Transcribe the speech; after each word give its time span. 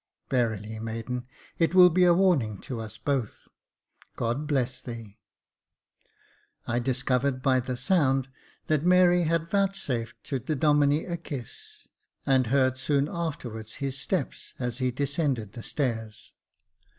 "Verily, 0.31 0.79
maiden, 0.79 1.27
it 1.59 1.75
will 1.75 1.91
be 1.91 2.05
a 2.05 2.13
warning 2.15 2.57
to 2.61 2.79
us 2.79 2.97
both, 2.97 3.49
God 4.15 4.47
bless 4.47 4.81
thee!" 4.81 5.19
I 6.67 6.79
discovered 6.79 7.43
by 7.43 7.59
the 7.59 7.77
sound, 7.77 8.27
that 8.65 8.83
Mary 8.83 9.25
had 9.25 9.47
vouchsafed 9.47 10.23
to 10.23 10.39
the 10.39 10.55
Domine 10.55 11.05
a 11.07 11.17
kiss, 11.17 11.87
and 12.25 12.47
heard 12.47 12.79
soon 12.79 13.07
afterwards 13.11 13.75
his 13.75 13.95
steps, 13.95 14.55
as 14.57 14.79
he 14.79 14.89
descended 14.89 15.53
the 15.53 15.61
stairs. 15.61 16.33